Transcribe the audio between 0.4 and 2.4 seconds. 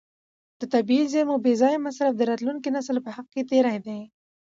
د طبیعي زیرمو بې ځایه مصرف د